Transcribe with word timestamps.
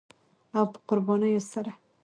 او 0.57 0.65
په 0.73 0.79
قربانیو 0.89 1.41
سره 1.51 1.71